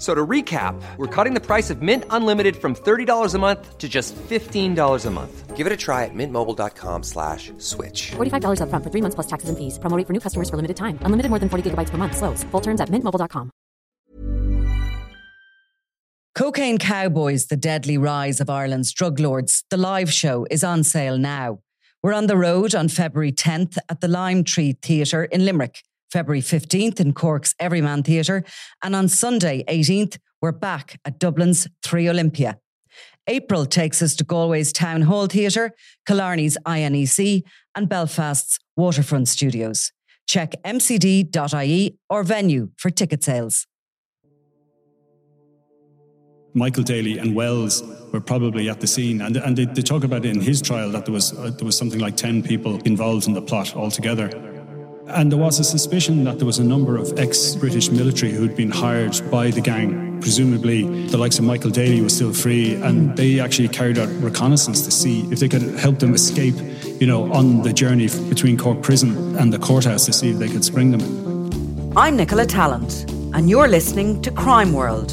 [0.00, 3.76] F- So to recap, we're cutting the price of Mint Unlimited from $30 a month
[3.76, 5.56] to just $15 a month.
[5.56, 8.12] Give it a try at mintmobile.com slash switch.
[8.16, 9.78] $45 upfront for three months plus taxes and fees.
[9.78, 10.98] Promo rate for new customers for limited time.
[11.02, 12.16] Unlimited more than 40 gigabytes per month.
[12.16, 12.44] Slows.
[12.44, 13.50] Full terms at mintmobile.com.
[16.34, 21.18] Cocaine Cowboys, The Deadly Rise of Ireland's Drug Lords, the live show is on sale
[21.18, 21.58] now.
[22.02, 26.42] We're on the road on February 10th at the Lime Tree Theatre in Limerick, February
[26.42, 28.44] 15th in Cork's Everyman Theatre,
[28.82, 32.56] and on Sunday 18th, we're back at Dublin's 3Olympia.
[33.26, 35.72] April takes us to Galway's Town Hall Theatre,
[36.06, 37.42] Killarney's INEC,
[37.74, 39.92] and Belfast's Waterfront Studios.
[40.26, 43.66] Check mcd.ie or venue for ticket sales.
[46.54, 50.24] Michael Daly and Wells were probably at the scene, and, and they, they talk about
[50.24, 53.28] it in his trial that there was uh, there was something like ten people involved
[53.28, 54.28] in the plot altogether,
[55.14, 58.70] and there was a suspicion that there was a number of ex-British military who'd been
[58.70, 60.20] hired by the gang.
[60.20, 64.82] Presumably, the likes of Michael Daly was still free, and they actually carried out reconnaissance
[64.82, 66.54] to see if they could help them escape,
[67.00, 70.48] you know, on the journey between Cork Prison and the courthouse to see if they
[70.48, 71.96] could spring them.
[71.96, 75.10] I'm Nicola Tallant, and you're listening to Crime World,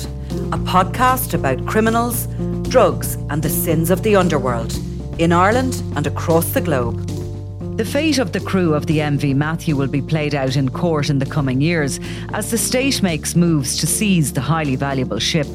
[0.52, 2.28] a podcast about criminals,
[2.70, 4.78] drugs, and the sins of the underworld
[5.18, 7.17] in Ireland and across the globe.
[7.78, 11.12] The fate of the crew of the MV Matthew will be played out in court
[11.12, 12.00] in the coming years
[12.34, 15.46] as the state makes moves to seize the highly valuable ship.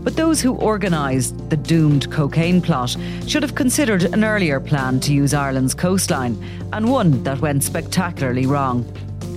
[0.00, 2.94] But those who organised the doomed cocaine plot
[3.26, 6.36] should have considered an earlier plan to use Ireland's coastline,
[6.74, 8.84] and one that went spectacularly wrong.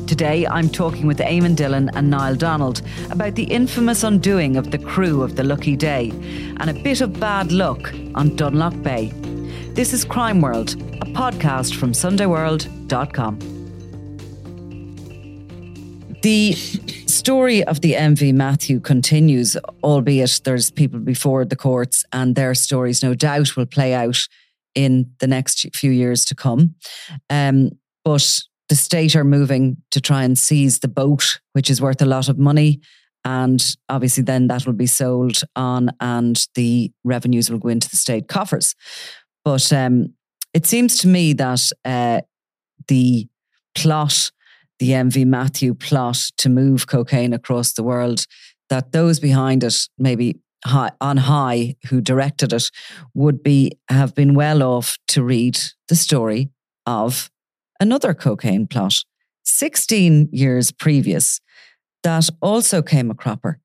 [0.05, 4.79] Today, I'm talking with Eamon Dillon and Niall Donald about the infamous undoing of the
[4.79, 6.09] crew of the Lucky Day
[6.57, 9.13] and a bit of bad luck on Dunlough Bay.
[9.77, 13.37] This is Crime World, a podcast from SundayWorld.com.
[16.23, 22.55] The story of the MV Matthew continues, albeit there's people before the courts, and their
[22.55, 24.27] stories, no doubt, will play out
[24.73, 26.73] in the next few years to come.
[27.29, 27.69] Um,
[28.03, 32.05] but the state are moving to try and seize the boat, which is worth a
[32.05, 32.81] lot of money.
[33.23, 37.97] And obviously, then that will be sold on, and the revenues will go into the
[37.97, 38.73] state coffers.
[39.47, 40.13] But um,
[40.53, 42.19] it seems to me that uh,
[42.89, 43.29] the
[43.75, 44.29] plot,
[44.79, 48.25] the MV Matthew plot to move cocaine across the world,
[48.69, 52.69] that those behind it, maybe high, on high, who directed it,
[53.13, 55.57] would be have been well off to read
[55.87, 56.49] the story
[56.85, 57.31] of
[57.79, 58.95] another cocaine plot,
[59.45, 61.39] 16 years previous,
[62.03, 63.61] that also came a cropper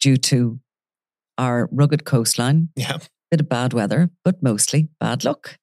[0.00, 0.58] due to
[1.38, 2.70] our rugged coastline.
[2.74, 2.98] Yeah.
[3.36, 5.58] Bit of bad weather, but mostly bad luck.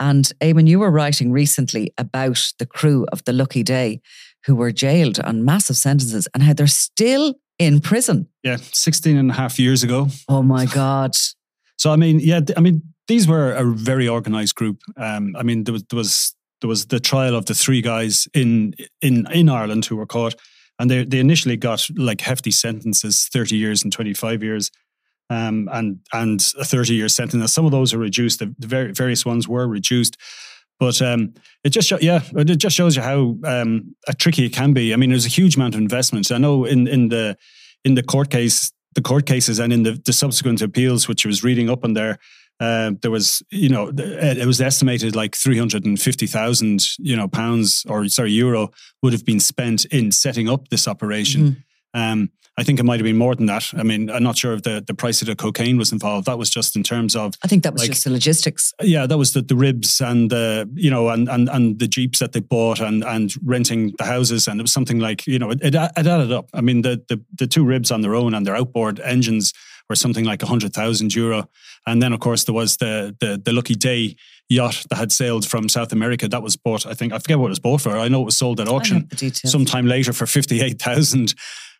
[0.00, 4.00] And Eamon, you were writing recently about the crew of the Lucky Day
[4.44, 8.26] who were jailed on massive sentences and how they're still in prison.
[8.42, 10.08] Yeah, 16 and a half years ago.
[10.28, 11.12] Oh my God.
[11.78, 14.78] So I mean, yeah, I mean, these were a very organized group.
[14.96, 18.28] Um, I mean, there was there was there was the trial of the three guys
[18.34, 20.36] in in in Ireland who were caught,
[20.78, 24.70] and they they initially got like hefty sentences, thirty years and twenty five years,
[25.30, 27.52] um, and and a thirty year sentence.
[27.52, 28.38] Some of those are reduced.
[28.38, 30.16] The, the various ones were reduced.
[30.78, 34.72] But um, it just show, yeah, it just shows you how um, tricky it can
[34.72, 34.92] be.
[34.92, 36.32] I mean, there's a huge amount of investment.
[36.32, 37.36] I know in in the
[37.84, 41.28] in the court case, the court cases, and in the, the subsequent appeals, which I
[41.28, 42.18] was reading up on there,
[42.58, 46.80] uh, there was, you know, it it was estimated like three hundred and fifty thousand,
[46.98, 48.70] you know, pounds or sorry, euro
[49.02, 51.64] would have been spent in setting up this operation.
[51.94, 53.70] Um, I think it might have been more than that.
[53.74, 56.26] I mean, I'm not sure if the, the price of the cocaine was involved.
[56.26, 58.74] That was just in terms of I think that was like- just the logistics.
[58.82, 62.18] yeah, that was the, the ribs and the you know and, and and the jeeps
[62.18, 65.50] that they bought and and renting the houses and it was something like you know
[65.50, 66.50] it, it, it added up.
[66.52, 69.52] I mean the, the the two ribs on their own and their outboard engines
[69.88, 71.48] were something like a hundred thousand euro,
[71.86, 74.14] and then of course there was the the the Lucky Day
[74.50, 76.84] yacht that had sailed from South America that was bought.
[76.84, 77.96] I think I forget what it was bought for.
[77.96, 79.50] I know it was sold at auction have the details.
[79.50, 81.34] sometime later for fifty eight thousand.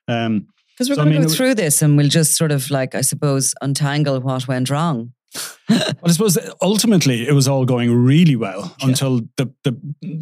[0.08, 0.48] Um,
[0.82, 2.68] Because we're So, I going to mean, go through this and we'll just sort of
[2.70, 5.12] like, I suppose, untangle what went wrong.
[5.68, 9.72] But I suppose ultimately it was all going really well until the the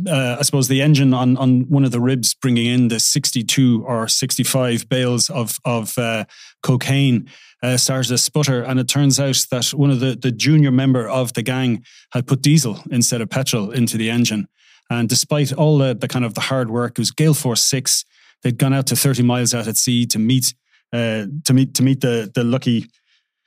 [0.08, 3.42] uh, I suppose the engine on on one of the ribs bringing in the sixty
[3.42, 6.26] two or sixty five bales of of uh,
[6.62, 7.28] cocaine
[7.62, 11.08] uh, started to sputter, and it turns out that one of the the junior member
[11.08, 14.46] of the gang had put diesel instead of petrol into the engine,
[14.88, 18.04] and despite all the the kind of the hard work, it was Gale Force Six.
[18.42, 20.54] They'd gone out to thirty miles out at sea to meet.
[20.92, 22.84] Uh, to meet to meet the the lucky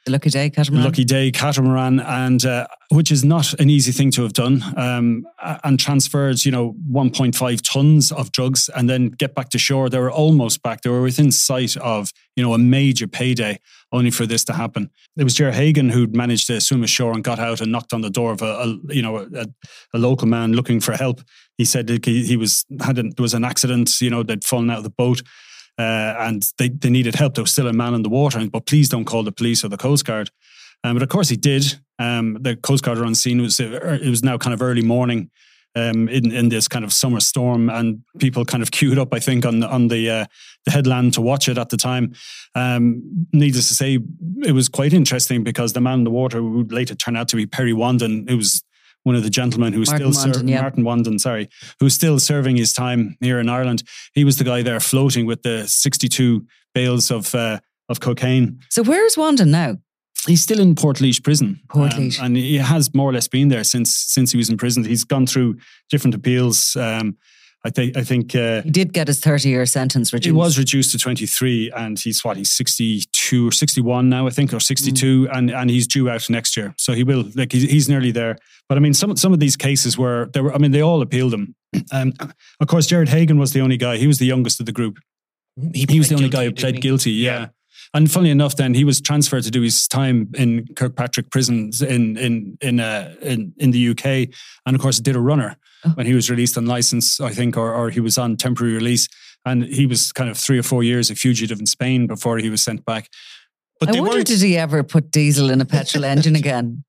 [0.06, 0.84] The lucky day, catamaran.
[0.84, 5.26] Lucky Day catamaran, and uh, which is not an easy thing to have done, um,
[5.64, 9.88] and transferred, you know, 1.5 tons of drugs, and then get back to shore.
[9.88, 10.82] They were almost back.
[10.82, 13.62] They were within sight of, you know, a major payday,
[13.94, 14.90] only for this to happen.
[15.16, 18.02] It was Ger Hagan who'd managed to swim ashore and got out and knocked on
[18.02, 19.46] the door of a, a you know, a,
[19.94, 21.22] a local man looking for help.
[21.58, 24.02] He said he, he was had there was an accident.
[24.02, 25.22] You know, they'd fallen out of the boat
[25.78, 27.36] uh, and they, they needed help.
[27.36, 29.70] There was still a man in the water, but please don't call the police or
[29.70, 30.30] the Coast Guard.
[30.84, 31.80] Um, but of course he did.
[32.00, 33.40] Um, the Coast Guard were on scene.
[33.40, 35.32] It was, it was now kind of early morning
[35.76, 39.20] um, in, in this kind of summer storm, and people kind of queued up, I
[39.20, 40.26] think, on, the- on the, uh,
[40.66, 42.14] the headland to watch it at the time.
[42.54, 44.00] Um, needless to say,
[44.46, 47.36] it was quite interesting because the man in the water would later turn out to
[47.36, 48.64] be Perry Wanden, who was
[49.04, 50.62] one of the gentlemen who's Martin still serving yeah.
[50.62, 53.84] Martin Wanden, sorry, who's still serving his time here in Ireland.
[54.14, 57.60] He was the guy there floating with the 62 bales of uh,
[57.90, 58.60] of cocaine.
[58.70, 59.78] So where's Wanden now?
[60.26, 61.60] He's still in Port prison.
[61.68, 64.58] Port um, and he has more or less been there since since he was in
[64.58, 64.86] prison.
[64.86, 65.58] He's gone through
[65.90, 66.76] different appeals.
[66.78, 67.18] Um,
[67.66, 70.30] I think I think uh, He did get his 30 year sentence reduced.
[70.30, 72.52] it was reduced to 23 and he's what he's
[73.24, 76.74] 62 or 61 now I think or 62 and and he's due out next year.
[76.78, 78.38] So he will like he's, he's nearly there.
[78.68, 81.02] But I mean some some of these cases were there were I mean they all
[81.02, 81.56] appealed him.
[81.92, 82.14] Um,
[82.60, 85.00] of course Gerard Hagan was the only guy he was the youngest of the group.
[85.74, 87.48] He he was the only guy who pled guilty yeah.
[87.96, 92.18] And funnily enough, then he was transferred to do his time in Kirkpatrick prisons in
[92.18, 94.06] in in uh, in, in the UK,
[94.66, 95.58] and of course did a runner
[95.96, 99.08] when he was released on license, I think, or or he was on temporary release,
[99.46, 102.50] and he was kind of three or four years a fugitive in Spain before he
[102.50, 103.10] was sent back.
[103.80, 106.84] But I wonder, did he ever put diesel in a petrol engine again?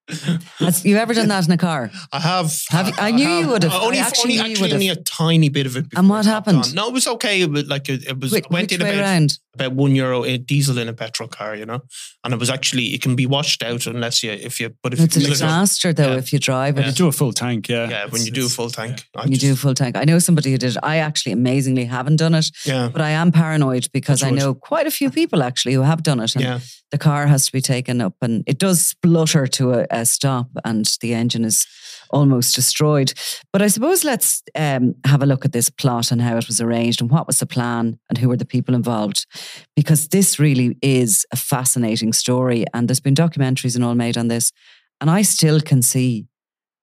[0.58, 1.90] Has you ever done that in a car?
[2.12, 2.52] I have.
[2.68, 3.72] Have you- I knew you would have.
[3.72, 5.86] Uh, I Only, actually only, actually only a tiny bit of it.
[5.96, 6.58] And what happened?
[6.58, 6.74] on.
[6.74, 7.40] No, it was okay.
[7.40, 8.32] It was like it, it was.
[8.32, 9.38] Which, I went which in way about, around?
[9.54, 11.80] about one euro in diesel in a petrol car, you know,
[12.22, 14.74] and it was actually it can be washed out unless you if you.
[14.82, 16.18] But if It's a you fill it disaster though Yeah.
[16.18, 16.86] if you drive it.
[16.86, 17.88] you do a full tank, yeah.
[17.88, 19.96] Yeah, when you do a full tank, I You just- do a full tank.
[19.96, 20.72] I know somebody who did.
[20.72, 20.76] it.
[20.82, 24.40] I actually amazingly haven't done it, Yeah, but I am paranoid because I Touch wood.
[24.40, 26.34] know quite a few people actually who have done it.
[26.34, 26.60] And yeah.
[26.90, 30.48] the car has to be taken up and it does splutter to a, a stop
[30.64, 31.66] and the engine is
[32.10, 33.12] almost destroyed.
[33.52, 36.60] But I suppose let's um, have a look at this plot and how it was
[36.60, 39.26] arranged and what was the plan and who were the people involved.
[39.74, 44.28] Because this really is a fascinating story and there's been documentaries and all made on
[44.28, 44.52] this.
[45.00, 46.26] And I still can see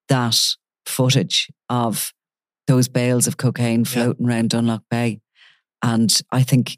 [0.10, 0.38] that
[0.86, 2.14] footage of
[2.68, 5.20] those bales of cocaine floating around Dunlough Bay.
[5.82, 6.78] And I think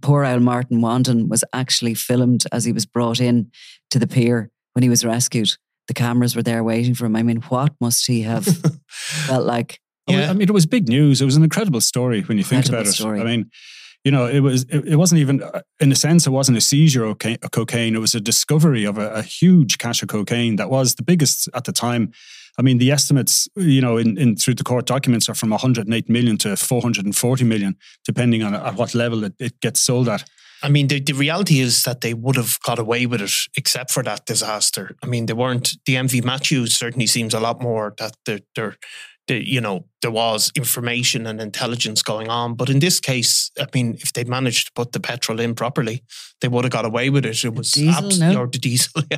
[0.00, 3.50] poor old Martin Wanden was actually filmed as he was brought in
[3.90, 5.50] to the pier when he was rescued.
[5.88, 7.16] The cameras were there waiting for him.
[7.16, 8.46] I mean, what must he have
[8.88, 9.80] felt like?
[10.06, 10.30] Yeah.
[10.30, 11.20] I mean, it was big news.
[11.20, 12.92] It was an incredible story when you think Incredible about it.
[12.96, 13.20] story.
[13.20, 13.50] I mean,
[14.04, 16.60] you know, it was it, it wasn't even uh, in a sense it wasn't a
[16.60, 17.96] seizure of coca- of cocaine.
[17.96, 21.48] It was a discovery of a, a huge cache of cocaine that was the biggest
[21.54, 22.12] at the time.
[22.56, 26.08] I mean, the estimates, you know, in, in through the court documents are from 108
[26.08, 30.22] million to 440 million, depending on at what level it, it gets sold at.
[30.62, 33.90] I mean, the, the reality is that they would have got away with it except
[33.90, 34.96] for that disaster.
[35.02, 35.76] I mean, they weren't.
[35.86, 38.76] The MV Matthews certainly seems a lot more that they're, they're,
[39.28, 42.54] they, you know, there was information and intelligence going on.
[42.54, 46.02] But in this case, I mean, if they'd managed to put the petrol in properly,
[46.40, 47.44] they would have got away with it.
[47.44, 48.40] It was diesel, abs- no?
[48.42, 49.02] or the diesel.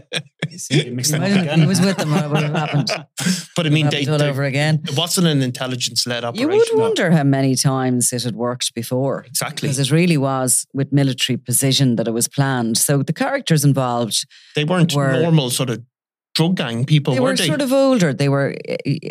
[0.68, 1.60] You mixed them up again.
[1.60, 2.88] he was with them, what would have happened?
[3.56, 4.80] but I mean, they, Happened all they- over again.
[4.84, 6.50] it wasn't an intelligence led operation.
[6.50, 9.22] You would wonder how many times it had worked before.
[9.28, 9.68] Exactly.
[9.68, 12.78] Because it really was with military precision that it was planned.
[12.78, 14.26] So the characters involved,
[14.56, 15.84] They weren't were- normal sort of
[16.34, 17.46] drug gang people, they were were they?
[17.46, 18.12] sort of older.
[18.12, 18.54] They were,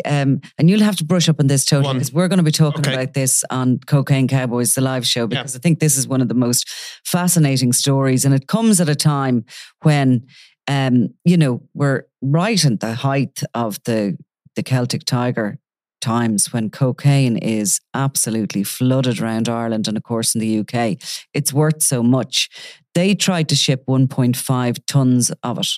[0.04, 1.82] um, and you'll have to brush up on this, on.
[1.94, 2.94] because we're going to be talking Okay.
[2.94, 6.28] about this on Cocaine Cowboys, the live show, because I think this is one of
[6.28, 6.68] the most
[7.04, 9.44] fascinating stories, and it comes at a time
[9.82, 10.26] when,
[10.68, 14.16] um, you know, we're right at the height of the
[14.56, 15.58] the Celtic Tiger
[16.00, 20.96] times when cocaine is absolutely flooded around Ireland and of course in the UK
[21.34, 22.48] it's worth so much
[22.94, 25.68] they tried to ship 1.5 tons of it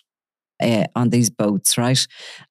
[0.63, 2.07] uh, on these boats, right?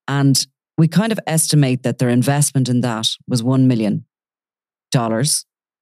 [0.08, 0.46] And
[0.78, 4.06] we kind of estimate that their investment in that was $1 million.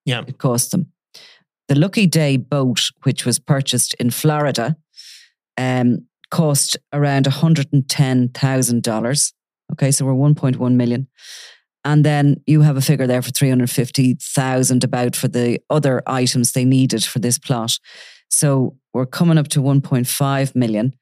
[0.05, 0.23] Yeah.
[0.27, 0.87] It cost them.
[1.67, 4.77] The Lucky Day boat, which was purchased in Florida,
[5.57, 9.33] um, cost around $110,000.
[9.71, 11.07] Okay, so we're 1.1 million.
[11.85, 16.65] And then you have a figure there for 350,000 about for the other items they
[16.65, 17.77] needed for this plot.
[18.29, 20.95] So we're coming up to 1.5 million.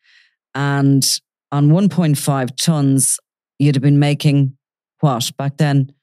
[0.58, 1.08] And
[1.52, 3.20] on 1.5 tons,
[3.60, 4.58] you'd have been making
[5.02, 5.94] what back then?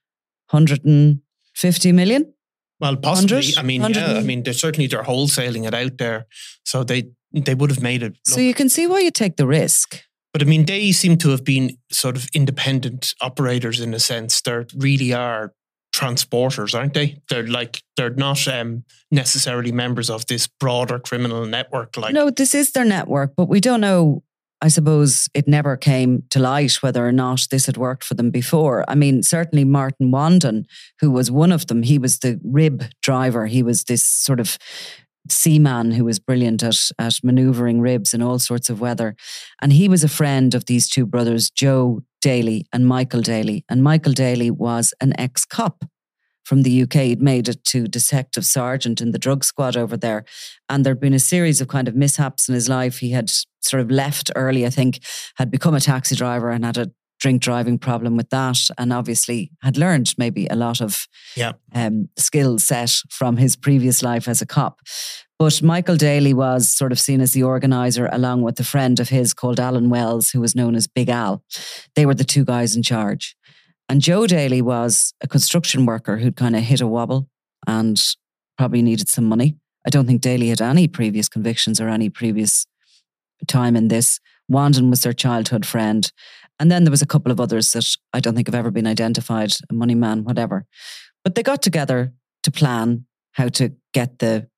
[0.51, 2.33] 150 million?
[2.79, 3.37] Well, possibly.
[3.39, 3.59] 100?
[3.59, 4.19] I mean, 100 yeah.
[4.19, 6.27] I mean, they're certainly they're wholesaling it out there,
[6.65, 8.17] so they they would have made it.
[8.25, 10.01] So you can see why you take the risk.
[10.33, 14.41] But I mean, they seem to have been sort of independent operators in a sense.
[14.41, 15.53] They really are
[15.93, 17.19] transporters, aren't they?
[17.29, 21.97] They're like they're not um, necessarily members of this broader criminal network.
[21.97, 24.23] Like, no, this is their network, but we don't know.
[24.65, 28.31] I suppose it never came to light whether or not this had worked for them
[28.31, 28.83] before.
[28.89, 30.65] I mean, certainly Martin Wanden,
[31.03, 33.45] who was one of them, he was the rib driver.
[33.45, 34.57] He was this sort of
[35.29, 39.17] seaman who was brilliant at, at maneuvering ribs in all sorts of weather.
[39.61, 43.67] And he was a friend of these two brothers, Joe Daly and Michael Daly.
[43.69, 45.85] And Michael Daly was an ex cop
[46.45, 46.95] from the UK.
[46.95, 50.25] He'd made it to detective sergeant in the drug squad over there.
[50.69, 52.99] And there'd been a series of kind of mishaps in his life.
[52.99, 55.01] He had sort of left early, I think,
[55.37, 58.59] had become a taxi driver and had a drink driving problem with that.
[58.77, 64.03] And obviously had learned maybe a lot of yeah, um, skill set from his previous
[64.03, 64.81] life as a cop.
[65.39, 69.09] But Michael Daly was sort of seen as the organizer, along with a friend of
[69.09, 71.43] his called Alan Wells, who was known as Big Al.
[71.97, 73.37] They were the two guys in charge.
[73.89, 77.29] And Joe Daly was a construction worker who'd kind of hit a wobble
[77.67, 78.01] and
[78.57, 79.57] probably needed some money.
[79.87, 82.67] I don't think Daly had any previous convictions or any previous
[83.47, 84.21] time in this.
[84.49, 86.11] Wanden was their childhood friend.
[86.59, 88.87] And then there was a couple of others that I don't think have ever been
[88.87, 90.67] identified, a money man, whatever.
[91.23, 92.13] But they got together
[92.43, 94.49] to plan how to get the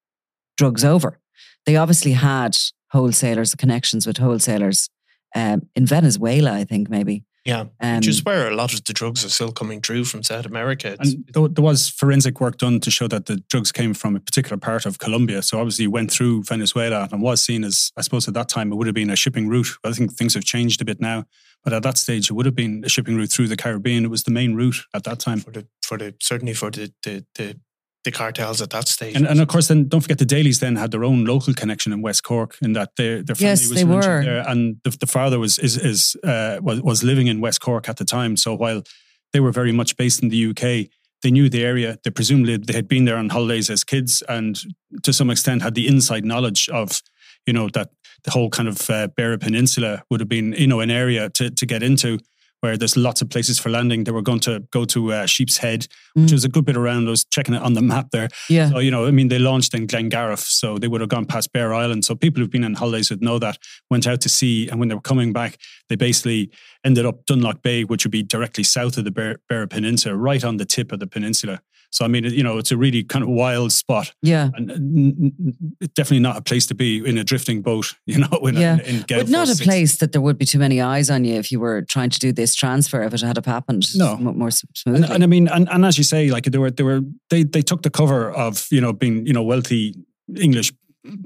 [0.56, 1.18] drugs over.
[1.64, 2.56] They obviously had
[2.92, 4.88] wholesalers, connections with wholesalers
[5.34, 7.24] um, in Venezuela, I think, maybe.
[7.46, 7.64] Yeah.
[7.80, 10.46] Um, Which is where a lot of the drugs are still coming through from South
[10.46, 10.88] America.
[10.88, 14.16] It's- And there there was forensic work done to show that the drugs came from
[14.16, 15.40] a particular part of Colombia.
[15.42, 18.72] So obviously it went through Venezuela and was seen as, I suppose at that time,
[18.72, 19.68] it would have been a shipping route.
[19.84, 21.24] I think things have changed a bit now.
[21.64, 24.04] But at that stage, it would have been a shipping route through the Caribbean.
[24.04, 25.40] It was the main route at that time.
[25.40, 27.58] for the for the certainly for the the the,
[28.06, 29.14] the cartels at that stage.
[29.16, 31.92] And, and of course, then don't forget the Dalys then had their own local connection
[31.92, 34.24] in West Cork, in that their their family Yes, was they mentioned were.
[34.24, 37.88] there, and the, the father was is is uh, was was living in West Cork
[37.88, 38.36] at the time.
[38.36, 38.82] So while
[39.32, 40.88] they were very much based in the UK,
[41.22, 41.98] they knew the area.
[42.04, 44.58] They presumably they had been there on holidays as kids, and
[45.02, 47.02] to some extent had the inside knowledge of
[47.46, 47.90] you know that
[48.24, 51.50] the whole kind of uh, Beara Peninsula would have been you know an area to
[51.50, 52.18] to get into.
[52.62, 54.04] Where there's lots of places for landing.
[54.04, 56.32] They were going to go to uh, Sheep's Head, which Mm.
[56.32, 57.06] was a good bit around.
[57.06, 58.28] I was checking it on the map there.
[58.48, 58.70] yeah.
[58.70, 61.52] So, you know, I mean, they launched in Glengarriff, so they would have gone past
[61.52, 62.04] Bere Island.
[62.06, 63.58] So people who've been on holidays would know that,
[63.90, 65.58] went out to sea, and when they were coming back,
[65.90, 66.50] they basically
[66.82, 70.42] ended up Dunlough Bay, which would be directly south of the Bear, Bear Peninsula, right
[70.42, 71.60] on the tip of the peninsula.
[71.90, 74.12] So, I mean, you know, it's a really kind of wild spot.
[74.22, 74.50] yeah.
[74.54, 74.70] And
[75.82, 78.78] uh, definitely not a place to be in a drifting boat, you know, in, Yeah.
[78.80, 81.24] in, in But not a Six- place that there would be too many eyes on
[81.24, 84.16] you if you were trying to do this transfer if it had have happened No.
[84.16, 85.14] mo- more s- And, smoothly.
[85.14, 87.00] and I mean, and, and as you say, like they were, they were,
[87.30, 89.94] they they took the cover of you know being you know wealthy
[90.36, 90.72] English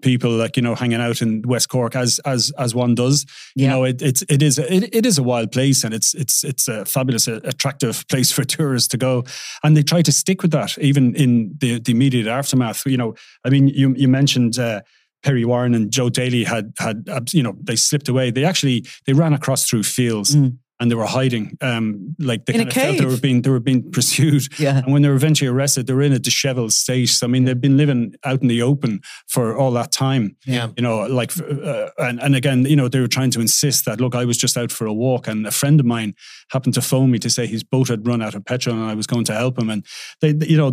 [0.02, 3.26] people like you know hanging out in West Cork as as as one does.
[3.54, 6.44] You know, it, it's it is it, it is a wild place and it's it's
[6.44, 9.24] it's a fabulous, uh, attractive place for tourists to go.
[9.62, 12.86] And they try to stick with that even in the the immediate aftermath.
[12.86, 14.58] You know, I mean, you you mentioned.
[14.58, 14.80] Uh,
[15.22, 18.30] Perry Warren and Joe Daly had had you know they slipped away.
[18.30, 20.58] They actually they ran across through fields Mm.
[20.80, 21.58] And they were hiding.
[21.60, 24.48] Um, like they In a kind of felt they were being they were being pursued.
[24.58, 24.78] yeah.
[24.78, 27.18] And when they were eventually arrested, they were in a disheveled state.
[27.22, 30.36] I mean, they've been living out in the open for all that time.
[30.46, 30.68] yeah.
[30.76, 34.00] You know, like, uh, and, and again, you know, they were trying to insist that,
[34.00, 35.28] look, I was just out for a walk.
[35.28, 36.14] And a friend of mine
[36.50, 38.94] happened to phone me to say his boat had run out of petrol and I
[38.94, 39.68] was going to help him.
[39.68, 39.84] And
[40.20, 40.72] they, you know,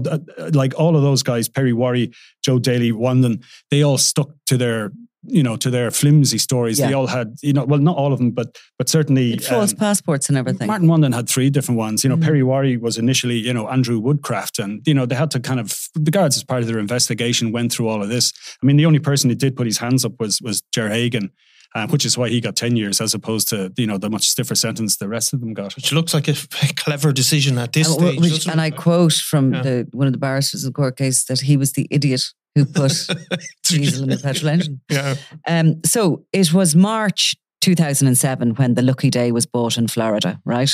[0.53, 4.91] like all of those guys, Perry Wharrie, Joe Daly, Wanden, they all stuck to their
[5.27, 6.77] you know, to their flimsy stories.
[6.77, 9.71] They all had, you know, well, not all of them, but but certainly It false
[9.73, 10.67] um, passports and everything.
[10.67, 12.03] Martin Wanden had three different ones.
[12.03, 12.23] You know, Mm.
[12.23, 14.59] Perry Wharrie was initially, you know, Andrew Woodcraft.
[14.59, 17.51] And, you know, they had to kind of, the guards, as part of their investigation,
[17.51, 18.33] went through all of this.
[18.61, 21.31] I mean, the only person who did put his hands up was, was Ger Hagan,
[21.75, 24.27] uh, which is why he got 10 years as opposed to, you know, the much
[24.29, 25.75] stiffer sentence the rest of them got.
[25.75, 26.33] Which looks like a
[26.75, 28.19] clever decision at this And, stage.
[28.19, 29.61] which- and I quote from Yeah.
[29.63, 32.23] the one of the barristers in the court case that he was the idiot
[32.57, 33.07] who put
[33.63, 34.81] diesel in the petrol engine.
[34.89, 35.15] yeah.
[35.47, 40.73] Um, so it was March 2007 when the Lucky Day was bought in Florida, right?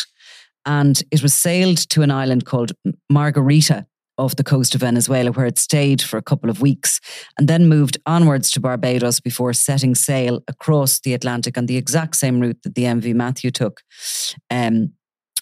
[0.65, 2.71] And it was sailed to an island called
[3.09, 3.85] Margarita
[4.17, 6.99] off the coast of Venezuela, where it stayed for a couple of weeks
[7.37, 12.15] and then moved onwards to Barbados before setting sail across the Atlantic on the exact
[12.15, 13.81] same route that the MV Matthew took
[14.51, 14.93] um,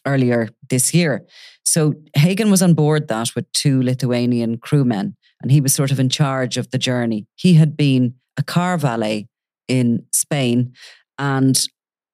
[0.06, 1.26] earlier this year.
[1.66, 6.00] So Hagan was on board that with two Lithuanian crewmen, and he was sort of
[6.00, 7.28] in charge of the journey.
[7.36, 9.28] He had been a car valet
[9.68, 10.74] in Spain
[11.18, 11.68] and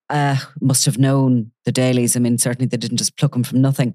[0.10, 2.15] uh, must have known the Dalys.
[2.15, 3.93] I mean, certainly they didn't just pluck him from nothing.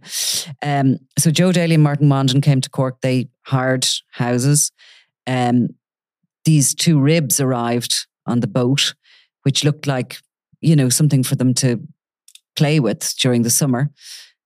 [0.61, 3.01] Um, so Joe Daly and Martin Wanden came to Cork.
[3.01, 4.73] They hired houses.
[5.27, 5.69] Um,
[6.45, 8.95] these two ribs arrived on the boat,
[9.45, 10.19] which looked like,
[10.61, 11.81] you know, something for them to
[12.57, 13.91] play with during the summer.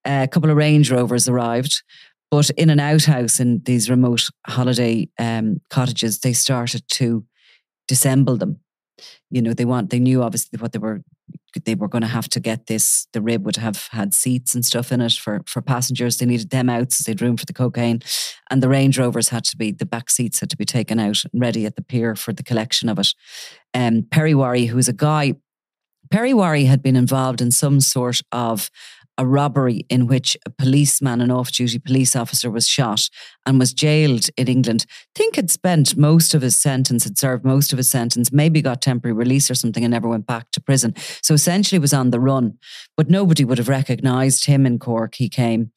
[0.04, 1.82] Uh, a couple of Range Rovers arrived,
[2.30, 7.24] but in an outhouse in these remote holiday um, cottages, they started to
[7.90, 8.60] disassemble them.
[9.30, 11.02] You know, they want they knew obviously what they were
[11.64, 13.06] they were going to have to get this.
[13.12, 16.16] The rib would have had seats and stuff in it for for passengers.
[16.16, 18.00] They needed them out so they'd room for the cocaine,
[18.50, 21.22] and the Range Rovers had to be the back seats had to be taken out
[21.24, 23.08] and ready at the pier for the collection of it.
[23.74, 25.34] Um, Perry Wharrie, who was a guy,
[26.10, 28.70] Perry Wharrie had been involved in some sort of
[29.18, 33.08] a robbery in which a policeman, an off duty police officer, was shot
[33.46, 34.84] and was jailed in England.
[35.14, 38.82] think had spent most of his sentence, had served most of his sentence, maybe got
[38.82, 40.94] temporary release or something and never went back to prison.
[41.22, 42.58] So essentially was on the run.
[42.96, 45.14] But nobody would have recognised him in Cork.
[45.14, 45.72] He came.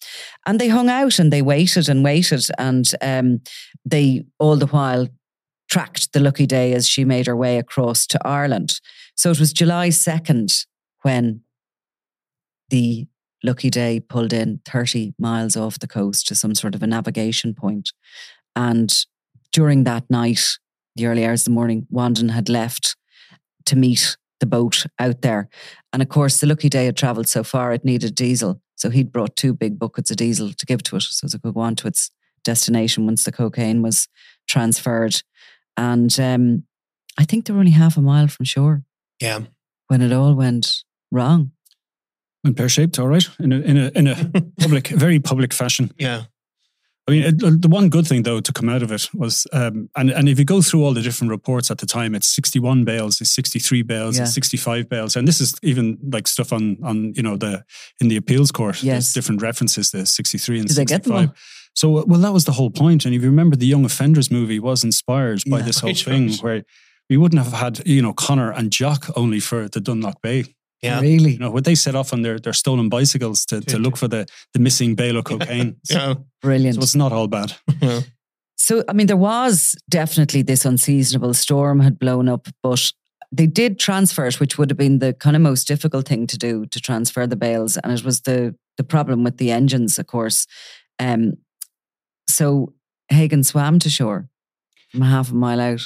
[0.45, 2.45] And they hung out and they waited and waited.
[2.57, 3.41] And um,
[3.85, 5.07] they all the while
[5.69, 8.79] tracked the lucky day as she made her way across to Ireland.
[9.15, 10.65] So it was July 2nd
[11.03, 11.41] when
[12.69, 13.07] the
[13.43, 17.53] lucky day pulled in 30 miles off the coast to some sort of a navigation
[17.53, 17.91] point.
[18.55, 18.93] And
[19.51, 20.57] during that night,
[20.95, 22.95] the early hours of the morning, Wanden had left
[23.65, 25.49] to meet the boat out there.
[25.93, 28.61] And of course, the lucky day had travelled so far, it needed diesel.
[28.75, 31.53] So he'd brought two big buckets of diesel to give to it so it could
[31.53, 32.11] go on to its
[32.43, 34.07] destination once the cocaine was
[34.47, 35.21] transferred.
[35.75, 36.63] And um,
[37.17, 38.83] I think they were only half a mile from shore
[39.19, 39.41] Yeah.
[39.87, 41.51] when it all went wrong.
[42.49, 44.15] And pear shaped, all right, in a, in a, in a
[44.59, 45.91] public, very public fashion.
[45.99, 46.23] Yeah.
[47.07, 49.89] I mean, it, the one good thing though to come out of it was, um,
[49.95, 52.59] and and if you go through all the different reports at the time, it's sixty
[52.59, 54.23] one bails, it's sixty three bails, Yeah.
[54.23, 57.63] it's sixty five bails, and this is even like stuff on on you know the
[58.01, 58.75] in the appeals court.
[58.75, 59.13] There's Yes.
[59.13, 61.29] different references to sixty three and Did they sixty get them five.
[61.29, 61.35] all?
[61.75, 63.05] So well, that was the whole point.
[63.05, 65.65] And if you remember, the Young Offenders movie was inspired by Yeah.
[65.65, 66.41] this whole Right, thing, right.
[66.43, 66.63] where
[67.09, 70.43] we wouldn't have had you know Connor and Jock only for the Dunlough Bay.
[70.81, 71.01] Yeah.
[71.01, 71.31] Really?
[71.31, 74.07] You know, would they set off on their, their stolen bicycles to, to look for
[74.07, 75.77] the, the missing bale of cocaine?
[75.89, 76.15] Yeah.
[76.41, 76.75] Brilliant.
[76.75, 77.53] So it's not all bad.
[77.81, 78.01] yeah.
[78.55, 82.91] So, I mean, there was definitely this unseasonable storm had blown up, but
[83.31, 86.37] they did transfer it, which would have been the kind of most difficult thing to
[86.37, 87.77] do to transfer the bales.
[87.77, 90.47] And it was the the problem with the engines, of course.
[90.99, 91.33] Um,
[92.29, 92.73] so
[93.09, 94.29] Hagan swam to shore
[94.91, 95.81] from a half a mile out.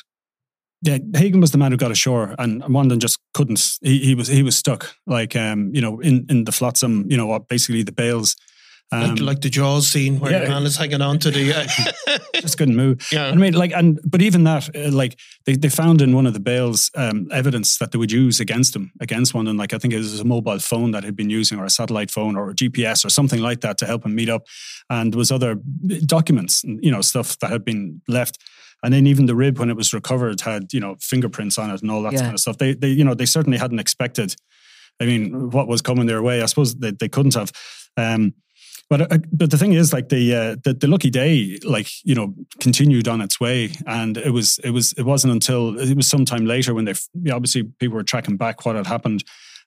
[0.83, 3.77] Yeah, Hagan was the man who got ashore, and Wanden just couldn't.
[3.81, 7.15] He, he was he was stuck, like um, you know, in, in the flotsam, you
[7.15, 8.35] know, basically the bales.
[8.91, 10.39] Um, like, like the Jaws scene where yeah.
[10.39, 11.53] the man is hanging on to the.
[11.53, 13.07] Uh, just couldn't move.
[13.13, 13.27] yeah.
[13.27, 16.33] I mean, like, and but even that, uh, like, they, they found in one of
[16.33, 19.77] the bales um, evidence that they would use against him, against one, and like I
[19.77, 22.49] think it was a mobile phone that he'd been using, or a satellite phone, or
[22.49, 24.45] a GPS, or something like that to help him meet up,
[24.89, 25.55] and there was other
[26.05, 28.37] documents, you know, stuff that had been left,
[28.83, 31.81] and then even the rib when it was recovered had you know fingerprints on it
[31.81, 32.21] and all that Yeah.
[32.21, 32.57] kind of stuff.
[32.57, 34.35] They they you know they certainly hadn't expected.
[35.01, 36.41] I mean, what was coming their way?
[36.43, 37.51] I suppose they, they couldn't have.
[37.97, 38.33] Um,
[38.89, 42.13] but uh, but the thing is, like the, uh, the the lucky day, like you
[42.13, 46.05] know, continued on its way, and it was it was it wasn't until it was
[46.07, 46.93] sometime later when they
[47.31, 49.23] obviously people were tracking back what had happened,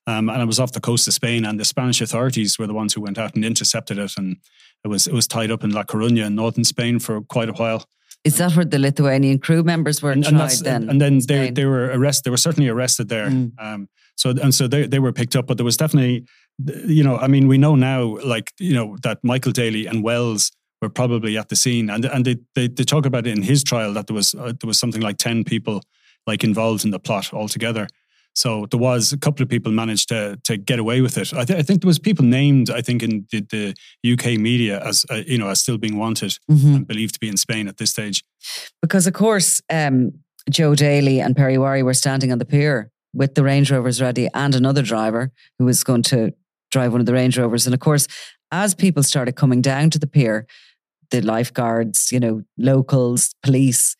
[0.07, 2.75] um, and it was off the coast of Spain, and the Spanish authorities were the
[2.75, 4.37] ones who went out and intercepted it, and
[4.85, 7.55] it was it was tied up in La Coruña in northern Spain for quite a
[7.55, 7.85] while.
[8.27, 10.91] Is that where the Lithuanian crew members were and, tried and then?
[10.91, 12.25] and then they they were arrested.
[12.25, 13.29] They were certainly arrested there.
[13.29, 13.53] Mm.
[13.59, 16.27] Um, so and so they they were picked up, but there was definitely,
[16.87, 20.51] you know, I mean, we know now, like you know, that Michael Daly and Wells
[20.83, 23.63] were probably at the scene, and and they they, they talk about it in his
[23.63, 25.83] trial that there was uh, there was something like ten people
[26.27, 27.87] like involved in the plot altogether.
[28.37, 31.33] So there was a couple of people managed to to get away with it.
[31.33, 33.41] I, th- I think there was people named, I think, in the,
[34.05, 36.75] the UK media as uh, you know as still being wanted Mhm.
[36.77, 38.23] and believed to be in Spain at this stage.
[38.83, 40.13] Because of course, um,
[40.51, 44.29] Joe Daly and Perry Wharrie were standing on the pier with the Range Rovers ready
[44.35, 46.33] and another driver who was going to
[46.71, 47.67] drive one of the Range Rovers.
[47.67, 48.07] And of course,
[48.53, 50.47] as people started coming down to the pier,
[51.11, 53.97] the lifeguards, you know, locals, police,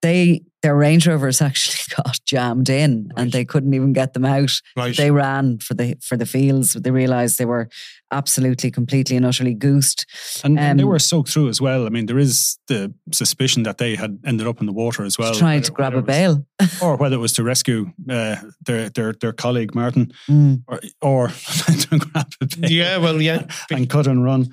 [0.00, 4.50] they their Range Rovers actually got jammed in and they couldn't even get them out.
[4.76, 4.96] Right.
[4.96, 6.72] They ran for the for the fields.
[6.72, 7.68] They realised they were
[8.10, 10.06] absolutely, completely, and utterly goosed.
[10.44, 11.84] And, and they Um, were soaked through as well.
[11.86, 15.18] I mean, there is the suspicion that they had ended up in the water as
[15.18, 15.34] well.
[15.34, 16.78] trying whether- to grab a whether was- bail.
[16.82, 20.62] or whether it was to rescue uh, their their their colleague Martin, Mm.
[20.66, 21.28] or or
[21.88, 23.42] to grab a bail Yeah, well, yeah.
[23.70, 24.48] and cut and run.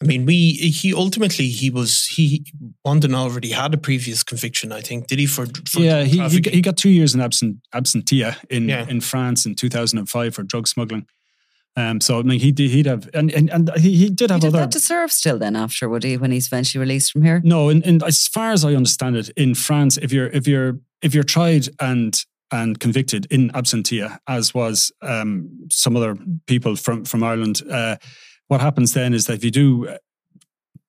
[0.00, 2.44] I mean, we he ultimately he was he
[2.84, 4.70] London already had a previous conviction.
[4.70, 7.56] I think did he for, for yeah, he, he he got two years in absent
[7.74, 8.86] absentia in Yeah.
[8.88, 11.06] in France in two thousand and five for drug smuggling.
[11.76, 14.34] Um, so I mean, he did, he'd have and and, and he, he did He
[14.34, 17.12] have did other that to serve still then after, would he, when he's eventually released
[17.12, 17.40] from here?
[17.44, 20.78] No, and, and as far as I understand it, in France, if you're if you're
[21.02, 22.14] if you're tried and
[22.50, 27.96] and convicted in absentia, as was um, some other people from from Ireland, uh,
[28.48, 29.96] what happens then is that if you do,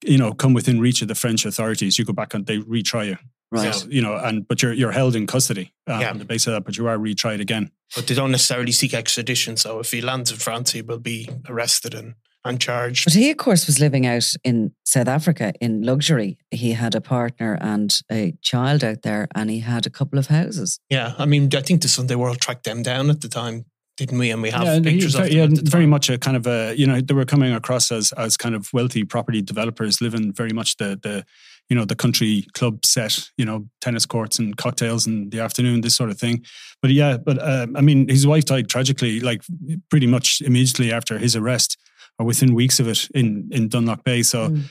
[0.03, 3.07] you know, come within reach of the French authorities, you go back and they retry
[3.07, 3.17] you.
[3.51, 3.73] Right.
[3.73, 6.11] So, you know, and but you're you're held in custody uh, Yeah.
[6.11, 7.71] on the basis of that, but you are retried again.
[7.95, 9.57] but they don't necessarily seek extradition.
[9.57, 12.13] So if he lands in France, he will be arrested and
[12.45, 13.03] and charged.
[13.05, 16.37] But he, of course, was living out in South Africa in luxury.
[16.51, 20.27] He had a partner and a child out there, and he had a couple of
[20.27, 20.79] houses.
[20.89, 23.65] Yeah, I mean, I think the Sunday World tracked them down at the time,
[23.99, 24.31] didn't we?
[24.31, 25.89] And we have and he- of them yeah, at the very time.
[25.89, 28.71] much a kind of a you know they were coming across as as kind of
[28.71, 31.25] wealthy property developers living very much the the
[31.69, 35.81] you know the country club set you know tennis courts and cocktails in the afternoon
[35.81, 36.43] this sort of thing
[36.81, 39.43] but yeah but uh, I mean his wife died tragically like
[39.89, 41.77] pretty much immediately after his arrest
[42.17, 44.49] or within weeks of it in in Dunlough Bay so.
[44.49, 44.63] Mm.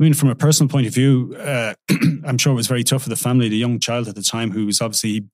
[0.00, 1.74] I mean, from a personal point of view, uh,
[2.26, 3.50] I'm sure it was very tough for the family.
[3.50, 5.26] The young child at the time, who was obviously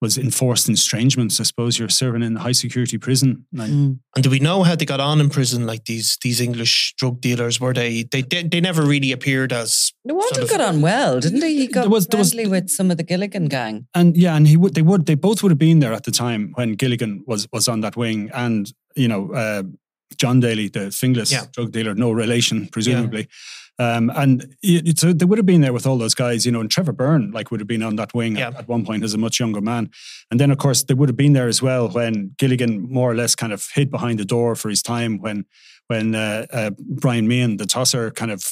[0.00, 1.38] was enforced estrangement.
[1.40, 3.44] I suppose you're serving in a high security prison.
[3.54, 3.98] Mm.
[4.16, 5.66] And do we know how they got on in prison?
[5.66, 8.04] Like these these English drug dealers, were they?
[8.04, 9.92] They they, they never really appeared as.
[10.04, 11.58] No wonder sort of- got on well, didn't he?
[11.60, 13.86] He got There was- there was- with some of the Gilligan gang.
[13.94, 16.10] and yeah, and he would they would they both would have been there at the
[16.12, 19.62] time when Gilligan was was on that wing, and you know uh,
[20.16, 21.44] John Daly, the Finglas Yeah.
[21.52, 23.28] drug dealer, no relation presumably.
[23.80, 26.60] Um, and it, so they would have been there with all those guys, you know,
[26.60, 28.48] and Trevor Byrne like would have been on that wing Yeah.
[28.48, 29.90] at, at one point as a much younger man.
[30.30, 33.14] And then of course they would have been there as well when Gilligan more or
[33.14, 35.46] less kind of hid behind the door for his time when
[35.90, 38.44] when uh, uh, Brian the tosser, kind of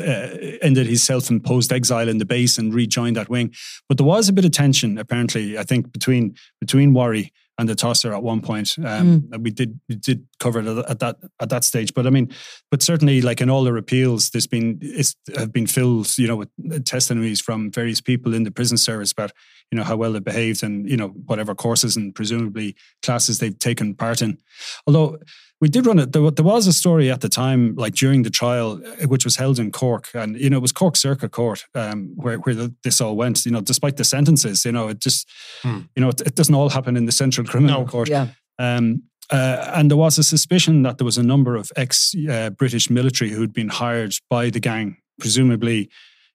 [0.00, 0.28] uh,
[0.62, 3.54] ended his self-imposed exile in the base and rejoined that wing.
[3.88, 7.74] But there was a bit of tension, apparently, I think, between between Wharrie and the
[7.74, 8.76] tosser at one point.
[8.84, 11.92] Um, We did we did cover it at that at that stage.
[11.94, 12.32] But I mean,
[12.70, 16.36] but certainly, like in all the appeals, there's been it's have been filled, you know,
[16.36, 19.32] with testimonies from various people in the prison service about
[19.70, 23.58] you know how well they behaved and you know whatever courses and presumably classes they've
[23.58, 24.38] taken part in.
[24.86, 25.18] Although
[25.62, 26.10] we did run it.
[26.10, 29.36] There, there was a story at the time, like during the trial, uh, which was
[29.36, 32.74] held in Cork, and you know it was Cork Circuit Court um, where where the,
[32.82, 33.46] this all went.
[33.46, 35.30] You know, despite the sentences, you know, it just
[35.62, 35.82] Hmm.
[35.94, 37.86] you know it, it doesn't all happen in the Central Criminal No.
[37.86, 38.08] Court.
[38.08, 38.26] Yeah.
[38.58, 42.50] Um, uh, and there was a suspicion that there was a number of ex uh,
[42.50, 45.88] British military who'd been hired by the gang, presumably.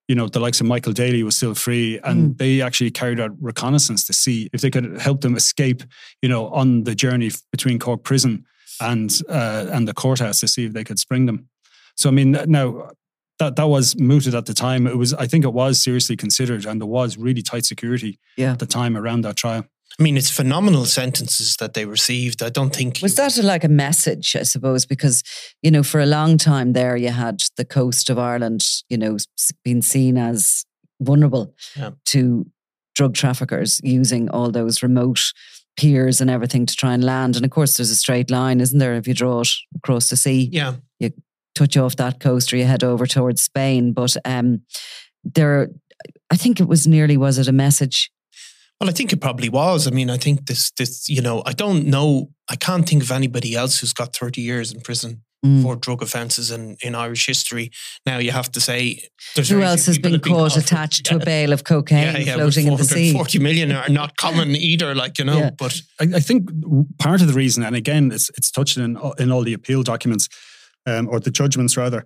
[0.07, 3.31] You know, the likes of Michael Daly was still free, and they actually carried out
[3.41, 5.83] reconnaissance to see if they could help them escape.
[6.21, 8.45] You know, on the journey between Cork Prison
[8.81, 11.47] and uh, and the courthouse to see if they could spring them.
[11.95, 12.91] So I mean, now
[13.39, 14.87] that that was mooted at the time.
[14.87, 18.53] It was, I think, it was seriously considered, and there was really tight security Yeah.
[18.53, 19.63] at the time around that trial.
[19.99, 22.41] I mean, it's phenomenal sentences that they received.
[22.43, 24.85] I don't think Was that like a message, I suppose?
[24.87, 25.23] Because,
[25.61, 29.15] you know, for a long time there, you had the coast of Ireland, you know,
[29.15, 30.65] s- being seen as
[30.99, 31.91] vulnerable Yeah.
[32.07, 32.45] to
[32.95, 35.31] drug traffickers using all those remote
[35.77, 37.35] piers and everything to try and land.
[37.35, 40.17] And of course, there's a straight line, isn't there, if you draw it across the
[40.17, 40.49] sea?
[40.51, 41.11] Yeah, you
[41.55, 43.93] touch off that coast or you head over towards Spain.
[43.93, 44.61] But um,
[45.23, 45.69] there,
[46.29, 48.11] I think it was nearly, was it a message?
[48.79, 49.87] Well, I think it probably was.
[49.87, 52.29] I mean, I think this, this, you know, I don't know.
[52.49, 55.61] I can't think of anybody else who's got 30 years in prison Mm.
[55.61, 57.69] for drug offences in, in Irish history.
[58.07, 61.19] Now, you have to say, there's Who else has been caught for- attached to a
[61.19, 63.13] bale of cocaine Yeah, yeah, floating in the sea?
[63.13, 65.51] Forty million are not common either, like, you know, Yeah.
[65.51, 66.49] but I, I think
[66.97, 70.27] part of the reason, and again, it's it's touched in in all the appeal documents
[70.87, 72.03] um, or the judgments rather,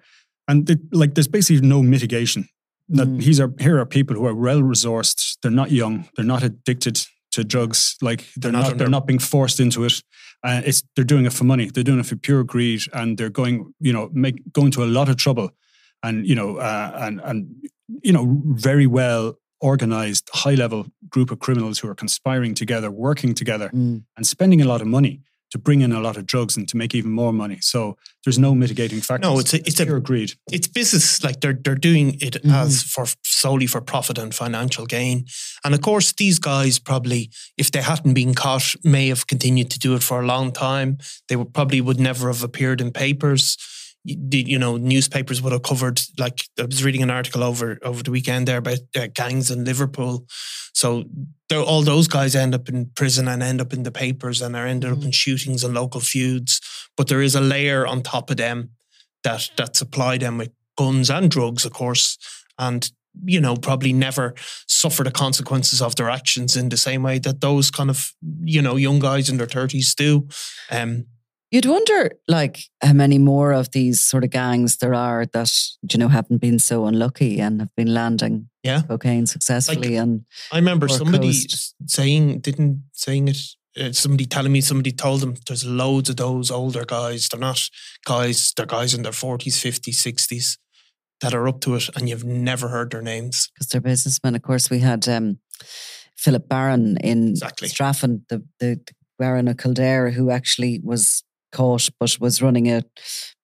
[0.49, 2.49] and it, like there's basically no mitigation
[2.89, 3.23] that Mm.
[3.23, 5.37] these are here are people who are well resourced.
[5.41, 6.09] They're not young.
[6.17, 6.99] They're not addicted
[7.31, 7.95] to drugs.
[8.01, 8.65] Like they're, They're not not.
[8.71, 10.03] under- they're not being forced into it.
[10.43, 11.69] Uh, it's they're doing it for money.
[11.71, 14.85] They're doing it for pure greed, and they're going you know make going to a
[14.97, 15.49] lot of trouble,
[16.03, 17.47] and you know uh, and and
[18.03, 23.33] you know very well organized high level group of criminals who are conspiring together, working
[23.35, 24.03] together, Mm.
[24.17, 26.77] and spending a lot of money to bring in a lot of drugs and to
[26.77, 27.57] make even more money.
[27.61, 29.29] So there's no mitigating factors.
[29.29, 30.33] No, it's a- it's a- pure greed.
[30.51, 32.53] it's business like they're they're doing it Mhm.
[32.53, 35.25] as for solely for profit and financial gain
[35.63, 39.79] and of course these guys probably if they hadn't been caught may have continued to
[39.79, 43.57] do it for a long time they would probably would never have appeared in papers
[44.03, 48.11] you, know newspapers would have covered like I was reading an article over over the
[48.11, 50.25] weekend there about uh, gangs in Liverpool.
[50.73, 51.05] So
[51.53, 54.65] all those guys end up in prison and end up in the papers and are
[54.65, 56.61] ended up in shootings and local feuds.
[56.97, 58.71] But there is a layer on top of them
[59.23, 62.17] that that supply them with guns and drugs, of course,
[62.57, 62.89] and
[63.25, 64.33] you know probably never
[64.67, 68.61] suffer the consequences of their actions in the same way that those kind of you
[68.61, 70.27] know young guys in their thirties do.
[70.71, 71.05] Um,
[71.51, 75.51] You'd wonder, like, how many more of these sort of gangs there are that
[75.91, 79.97] you know haven't been so unlucky and have been landing yeah, cocaine successfully.
[79.97, 81.75] and I remember somebody coast.
[81.87, 83.37] saying didn't saying it.
[83.79, 87.27] Uh, somebody telling me somebody told them there's loads of those older guys.
[87.27, 87.69] They're not
[88.05, 88.53] guys.
[88.55, 90.57] They're guys in their forties, fifties, sixties
[91.21, 93.49] that are up to it, and you've never heard their names.
[93.53, 94.35] because they're businessmen.
[94.35, 95.39] Of course, we had um,
[96.17, 97.67] Philip Barron in Exactly.
[97.67, 102.81] Straffan, the, the, the Baron of Kildare, who actually was caught but was running a,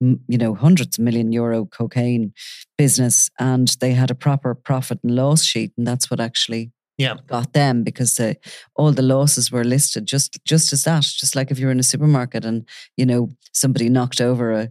[0.00, 2.32] you know, hundreds of million euro cocaine
[2.76, 7.16] business, and they had a proper profit and loss sheet, and that's what actually Yeah.
[7.26, 8.34] got them because uh,
[8.74, 11.82] all the losses were listed just just as that, just like if you're in a
[11.92, 14.68] supermarket and you know somebody knocked over a,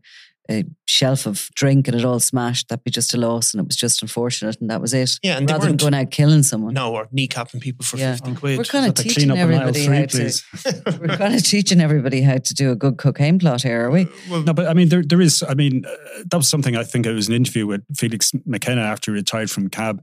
[0.49, 3.67] a shelf of drink and it all smashed, that'd be just a loss and it
[3.67, 5.11] was just unfortunate and that was it.
[5.21, 6.73] Yeah, and they rather than weren't- going out killing someone.
[6.73, 8.13] No, or kneecapping people for Yeah.
[8.15, 8.57] fifty quid.
[8.57, 10.99] We're kind of teaching clean up in aisle everybody three, how to.
[11.01, 14.07] We're kind of teaching everybody how to do a good cocaine plot here, are we?
[14.29, 15.43] No, but I mean, there there is.
[15.47, 15.91] I mean, uh,
[16.31, 19.51] that was something I think it was an interview with Felix McKenna after he retired
[19.51, 20.01] from CAB.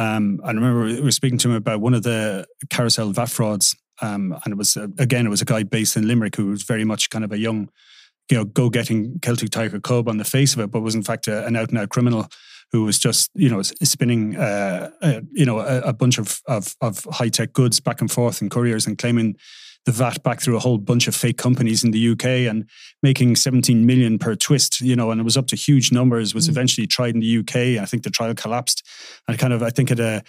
[0.00, 3.74] Um, I remember we were speaking to him about one of the carousel VAT frauds,
[4.00, 6.62] um, and it was uh, again it was a guy based in Limerick who was
[6.62, 7.68] very much kind of a young,
[8.30, 11.02] you know, go getting Celtic Tiger Cub on the face of it, but was in
[11.02, 12.28] fact a, an out and out criminal
[12.70, 16.74] who was just you know spinning uh, uh, you know a, a bunch of of,
[16.80, 19.36] of high tech goods back and forth in couriers and claiming
[19.88, 22.68] the VAT back through a whole bunch of fake companies in the UK and
[23.02, 26.46] making 17 million per twist, you know, and it was up to huge numbers, was
[26.46, 27.80] eventually tried in the UK.
[27.80, 28.86] I think the trial collapsed.
[29.26, 30.20] And kind of, I think it, uh,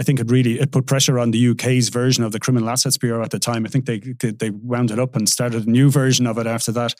[0.00, 2.96] I think it really it put pressure on the UK's version of the Criminal Assets
[2.96, 3.66] Bureau at the time.
[3.66, 6.72] I think they they wound it up and started a new version of it after
[6.72, 6.94] that.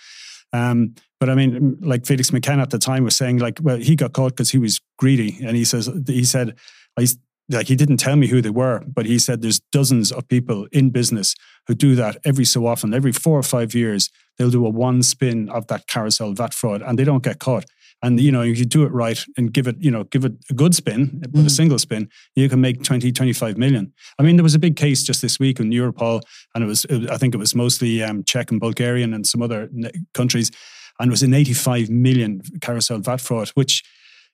[0.53, 3.97] Um, but I mean, like Felix McKenna at the time was saying, like, well, he
[3.97, 6.57] got caught because he was greedy, and he says he said,
[6.99, 7.07] I
[7.49, 10.67] like he didn't tell me who they were, but he said there's dozens of people
[10.73, 11.35] in business
[11.67, 15.03] who do that every so often, every four or five years, they'll do a one
[15.03, 17.65] spin of that carousel VAT fraud, and they don't get caught.
[18.05, 20.33] And you know, if you do it right and give it, you know, give it
[20.51, 21.51] a good spin, but a Mm.
[21.51, 23.93] single spin, you can make 20, 25 million.
[24.19, 26.21] I mean, there was a big case just this week in Europol,
[26.55, 29.71] and it was i think it was mostly um, Czech and Bulgarian and some other
[30.15, 30.51] countries,
[30.99, 33.83] and it was an 85 million carousel VAT fraud, which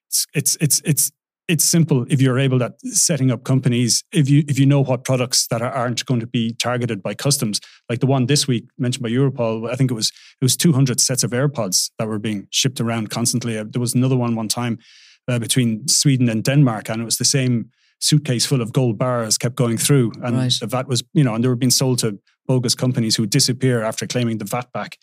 [0.08, 1.12] it's it's it's it's
[1.48, 5.04] it's simple if you're able at setting up companies if you if you know what
[5.04, 8.64] products that are, aren't going to be targeted by customs like the one this week
[8.78, 10.08] mentioned by Europol I think it was
[10.40, 13.94] it was 200 sets of AirPods that were being shipped around constantly Uh, there was
[13.94, 14.78] another one one time
[15.30, 19.38] uh, between Sweden and Denmark and it was the same suitcase full of gold bars
[19.38, 20.52] kept going through and Right.
[20.60, 23.30] the VAT was you know and they were being sold to bogus companies who would
[23.32, 24.96] disappear after claiming the VAT back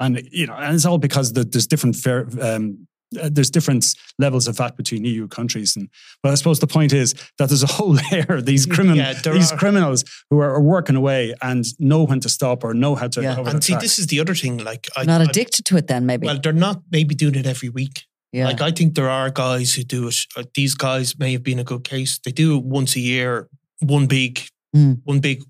[0.00, 2.86] and you know and it's all because the, there's different fair um,
[3.20, 5.88] uh, there's different levels of VAT between EU countries, and
[6.22, 9.14] but I suppose the point is that there's a whole layer of these criminal Yeah,
[9.14, 9.56] these are.
[9.56, 13.22] criminals who are, are working away and know when to stop or know how to
[13.22, 13.34] Yeah.
[13.34, 13.84] cover And see, tracks.
[13.84, 14.58] this is the other thing.
[14.58, 16.26] Like, I, Not I- addicted to it, then maybe.
[16.26, 18.04] well, they're not maybe doing it every week.
[18.32, 18.46] yeah.
[18.46, 20.16] Like, I think there are guys who do it.
[20.36, 22.18] Uh, These guys may have been a good case.
[22.24, 23.48] They do it once a year,
[23.80, 24.40] one big,
[24.74, 25.00] Mm.
[25.04, 25.42] one big,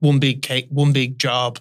[0.00, 1.58] one big cake, one big job,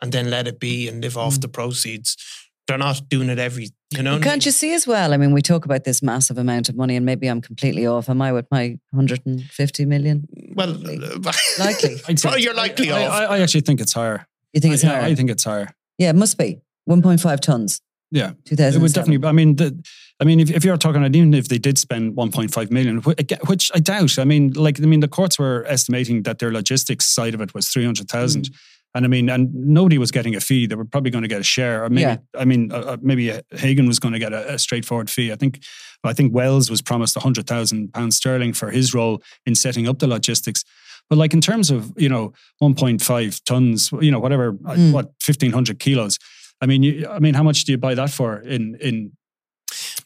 [0.00, 2.16] and then let it be and live off the proceeds.
[2.66, 4.18] They're not doing it every, you know.
[4.20, 5.12] Can't you see as well?
[5.12, 8.08] I mean, we talk about this massive amount of money, and maybe I'm completely off.
[8.08, 10.26] Am I with my 150 million?
[10.54, 12.00] Well, uh, Likely.
[12.08, 13.12] I'd say- oh, you're likely I, off.
[13.12, 14.26] I, I actually think it's higher.
[14.54, 15.02] You think it's yeah, higher?
[15.02, 15.74] I think it's higher.
[15.98, 17.82] yeah, it must be 1.5 tons.
[18.10, 18.74] Yeah, 2007.
[18.74, 19.28] it would definitely.
[19.28, 19.84] I mean, the,
[20.20, 23.80] I mean, if, if you're talking, even if they did spend 1.5 million, which I
[23.80, 24.18] doubt.
[24.18, 27.54] I mean, like, I mean, the courts were estimating that their logistics side of it
[27.54, 28.56] was 300,000, mm.
[28.94, 30.66] And I mean, and nobody was getting a fee.
[30.66, 32.16] They were probably going to get a share, or maybe Yeah.
[32.38, 35.32] I mean, uh, uh, maybe uh, Hagan was going to get a, a straightforward fee.
[35.32, 35.62] I think,
[36.04, 39.98] I think Wells was promised hundred thousand pounds sterling for his role in setting up
[39.98, 40.64] the logistics.
[41.10, 44.76] But like in terms of you know, one point five tons, you know, whatever, uh,
[44.76, 44.92] Mm.
[44.92, 46.18] what fifteen hundred kilos.
[46.60, 49.12] I mean, you, I mean, how much do you buy that for in in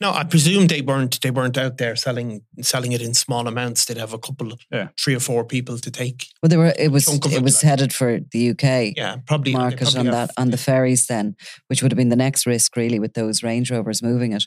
[0.01, 3.85] No, I presume they weren't they weren't out there selling selling it in small amounts.
[3.85, 4.89] They'd have a couple of Yeah.
[4.99, 6.27] three or four people to take.
[6.43, 6.73] Well, they were.
[6.79, 7.09] It was.
[7.09, 10.31] It it, was like- headed for the UK Yeah, probably market probably on have- that
[10.41, 11.35] on the ferries then,
[11.69, 14.47] which would have been the next risk really with those Range Rovers moving it.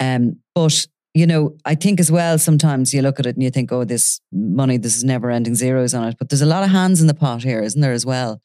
[0.00, 3.50] Um, but you know, I think as well sometimes you look at it and you
[3.50, 6.16] think, oh, this money, this is never ending zeros on it.
[6.18, 8.40] But there's a lot of hands in the pot here, isn't there as well?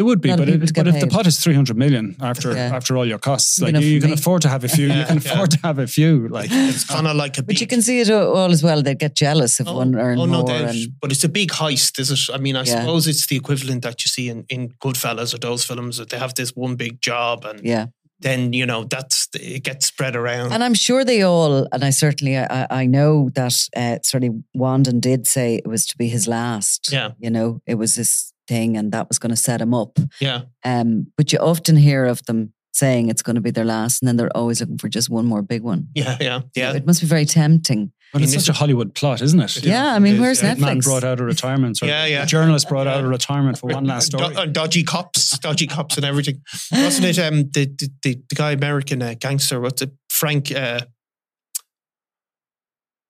[0.00, 2.74] There would be, but, it, but if the pot is three hundred million after Yeah.
[2.78, 4.14] after all your costs, like enough you, you can me.
[4.14, 4.86] afford to have a few.
[4.86, 5.32] you can yeah.
[5.32, 6.26] afford to have a few.
[6.28, 8.62] Like It's kind of like a But big you can see it all all as
[8.62, 8.80] well.
[8.82, 10.46] They get jealous if one earned oh, no more.
[10.48, 10.70] doubt.
[10.74, 12.22] and But it's a big heist, is it?
[12.34, 12.80] I mean, I Yeah.
[12.80, 16.18] suppose it's the equivalent that you see in, in Goodfellas or those films that they
[16.18, 17.86] have this one big job and yeah,
[18.20, 20.52] then, you know, that's it gets spread around.
[20.54, 24.42] and I'm sure they all, and I certainly, I, I- I know that uh, certainly
[24.54, 26.90] Wanden did say it was to be his last.
[26.92, 27.10] Yeah.
[27.24, 29.98] you know, it was this thing, and that was going to set him up.
[30.20, 30.40] yeah.
[30.64, 34.06] Um, but you often hear of them saying it's going to be their last, and
[34.08, 35.88] then they're always looking for just one more big one.
[35.94, 36.74] Yeah, yeah, yeah.
[36.74, 37.92] It must be very tempting.
[38.12, 39.64] But it's mean, such a Hollywood plot, isn't it?
[39.64, 40.54] Yeah, I mean, where's yeah.
[40.56, 41.80] Man brought out a retirement.
[41.82, 42.24] Or Yeah, yeah.
[42.24, 43.06] A journalist brought out Yeah.
[43.06, 44.34] a retirement for one last story.
[44.34, 46.40] Do- dodgy cops, dodgy cops, and everything.
[46.72, 47.18] Wasn't it?
[47.20, 49.60] Um, the the the, the guy American uh, gangster.
[49.60, 49.92] What's it?
[50.08, 50.50] Frank.
[50.50, 50.80] Uh,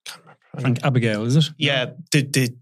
[0.05, 0.61] can't remember.
[0.61, 1.45] Frank Abigail, is it?
[1.57, 1.85] Yeah.
[2.11, 2.55] The the.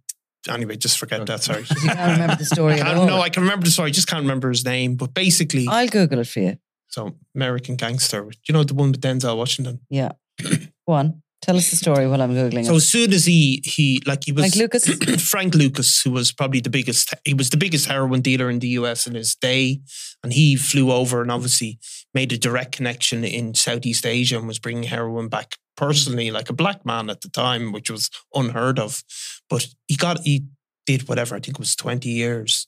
[0.48, 1.44] Anyway, just forget that.
[1.44, 1.62] Sorry.
[1.62, 3.06] You can't remember the story I at can't, all.
[3.08, 3.92] no, I can remember the story.
[3.92, 4.96] Just can't remember his name.
[4.96, 6.58] But basically, I'll Google it for you.
[6.88, 8.30] so American gangster.
[8.48, 9.80] You know the one with Denzel Washington.
[9.90, 11.22] Yeah, go on.
[11.42, 12.78] Tell us the story while I'm googling So it.
[12.78, 14.86] as soon as he he like he was Frank Lucas?
[15.30, 18.68] Frank Lucas, who was probably the biggest, he was the biggest heroin dealer in the
[18.80, 19.80] US in his day,
[20.22, 21.80] and he flew over and obviously
[22.14, 26.54] made a direct connection in Southeast Asia and was bringing heroin back personally, like a
[26.54, 29.02] black man at the time, which was unheard of.
[29.50, 30.46] But he got he
[30.86, 32.68] did whatever I think it was twenty years,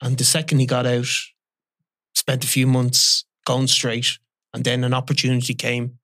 [0.00, 1.06] and the second he got out,
[2.14, 4.18] spent a few months going straight,
[4.52, 5.98] and then an opportunity came.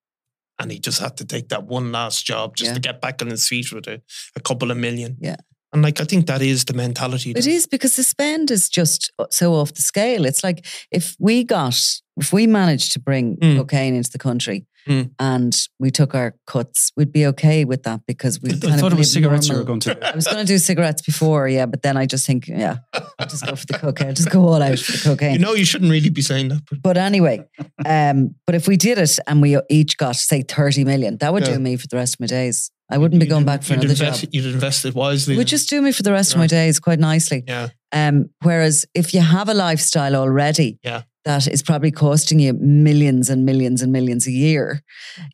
[0.58, 2.74] And he just had to take that one last job just Yeah.
[2.74, 4.00] to get back on his feet with a,
[4.36, 5.16] a couple of million.
[5.20, 5.36] Yeah.
[5.72, 7.30] And like I think that is the mentality.
[7.32, 10.24] It is because the spend is just so off the scale.
[10.26, 11.74] It's like if we got,
[12.18, 13.56] if we managed to bring Mm.
[13.56, 15.10] cocaine into the country Mm.
[15.20, 18.92] and we took our cuts, we'd be okay with that because we I kind thought
[18.92, 20.08] of it was live cigarettes you were going to.
[20.12, 23.26] I was going to do cigarettes before, yeah, but then I just think, yeah, I'll
[23.28, 24.08] just go for the cocaine.
[24.08, 25.34] I'll just go all out for the cocaine.
[25.34, 26.62] You know, you shouldn't really be saying that.
[26.68, 27.46] But But anyway,
[27.86, 31.46] um, but if we did it and we each got say thirty million, that would
[31.46, 31.54] Yeah.
[31.54, 32.70] do me for the rest of my days.
[32.90, 34.30] I wouldn't be you'd going back for another invest, job.
[34.34, 35.34] You'd invest it wisely.
[35.34, 37.42] It would just do me for the rest of my days quite nicely.
[37.46, 41.02] yeah, Um, whereas if you have a lifestyle already Yeah.
[41.24, 44.82] That is probably costing you millions and millions and millions a year,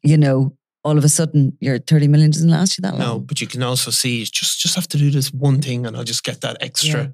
[0.03, 3.01] you know, all of a sudden your 30 million doesn't last you that long.
[3.01, 3.18] no.
[3.18, 6.05] But you can also see just just have to do this one thing, and I'll
[6.05, 7.07] just get that extra Yeah.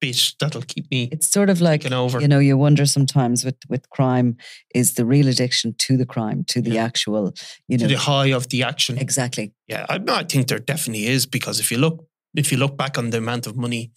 [0.00, 1.08] bit that'll keep me.
[1.10, 2.20] It's sort of like, over.
[2.20, 4.36] you know, you wonder sometimes with, with crime
[4.74, 6.84] is the real addiction to the crime, to the Yeah.
[6.84, 7.32] actual,
[7.68, 7.88] you to know.
[7.88, 8.98] the high of the action.
[8.98, 9.52] Exactly.
[9.68, 12.98] Yeah, I, I think there definitely is because if you look if you look back
[12.98, 13.90] on the amount of money,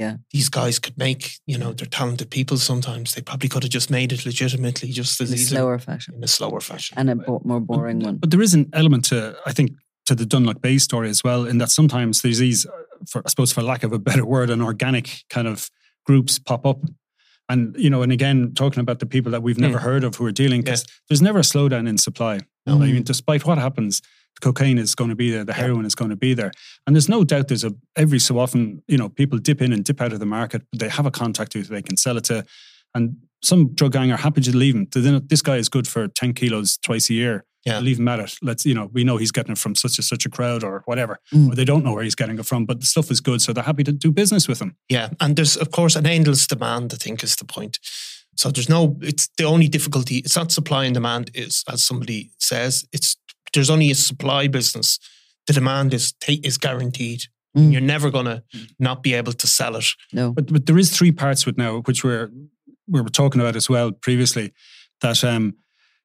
[0.00, 0.16] Yeah.
[0.32, 1.22] these guys could make.
[1.46, 2.56] You know, they're talented people.
[2.56, 5.78] Sometimes they probably could have just made it legitimately, just as In a easily slower
[5.78, 6.94] fashion in a slower fashion.
[6.98, 8.16] and a bo- more boring one.
[8.16, 9.70] But there is an element to, I think,
[10.06, 12.70] to the Dunlough Bay story as well, in that sometimes there's these, uh,
[13.10, 15.70] for, I suppose, for lack of a better word, an organic kind of
[16.06, 16.80] groups pop up.
[17.50, 19.82] And, you know, and again, talking about the people that we've never Mm.
[19.82, 22.40] heard of who are dealing, because there's never a slowdown in supply.
[22.66, 24.04] I mean, despite what happens, the
[24.40, 26.52] cocaine is going to be there, the heroin is going to be there.
[26.86, 29.84] And there's no doubt there's a, every so often, you know, people dip in and
[29.84, 32.24] dip out of the market, but they have a contact who they can sell it
[32.24, 32.44] to.
[32.94, 34.88] And some drug gang are happy to leave him.
[34.92, 37.44] This guy is good for 10 kilos twice a year.
[37.64, 37.78] Yeah.
[37.80, 38.34] Leave him at it.
[38.40, 40.82] Let's, you know, we know he's getting it from such and such a crowd or
[40.86, 41.18] whatever.
[41.32, 41.52] Mm.
[41.52, 43.42] Or they don't know where he's getting it from, but the stuff is good.
[43.42, 44.76] So they're happy to do business with him.
[44.88, 46.92] Yeah, and there's of course an endless demand.
[46.94, 47.78] I think is the point.
[48.36, 48.96] So there's no.
[49.02, 50.18] It's the only difficulty.
[50.18, 51.30] It's not supply and demand.
[51.34, 52.86] Is as somebody says.
[52.92, 53.16] It's
[53.52, 54.98] there's only a supply business.
[55.46, 57.22] The demand is ta- is guaranteed.
[57.56, 57.72] Mm.
[57.72, 58.44] You're never gonna
[58.78, 59.86] not be able to sell it.
[60.12, 60.32] No.
[60.32, 62.30] But but there is three parts with now, which we're
[62.88, 64.52] we were talking about as well previously.
[65.00, 65.54] That um,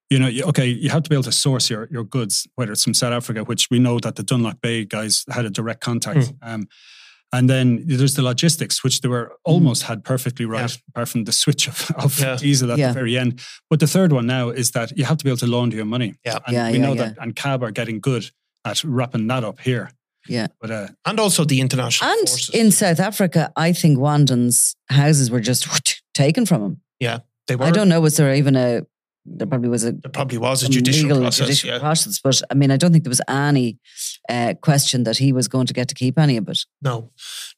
[0.10, 2.84] you know, okay, you have to be able to source your your goods, whether it's
[2.84, 6.34] from South Africa, which we know that the Dunlough Bay guys had a direct contact.
[6.42, 6.68] Um,
[7.34, 10.78] and then there's the logistics, which they were almost had perfectly right, Yeah.
[10.90, 12.38] apart from the switch of, of Yeah.
[12.38, 12.88] diesel at Yeah.
[12.90, 13.40] the very end.
[13.70, 15.86] But the third one now is that you have to be able to launder your
[15.86, 16.16] money.
[16.26, 16.40] Yeah.
[16.46, 17.04] And Yeah, we yeah, know yeah.
[17.10, 18.30] that, and CAB are getting good
[18.64, 19.92] at wrapping that up here.
[20.28, 20.48] Yeah.
[20.62, 22.50] But uh, and also the international And forces.
[22.56, 25.68] in South Africa, I think Wanden's houses were just
[26.14, 26.82] taken from him.
[27.00, 27.66] yeah, they were.
[27.66, 28.82] I don't know, was there even a,
[29.26, 31.48] there probably was a There probably was a judicial legal process.
[31.48, 31.80] judicial yeah.
[31.80, 33.78] process, but I mean, I don't think there was any
[34.30, 36.60] uh, question that he was going to get to keep any of it.
[36.82, 37.12] No,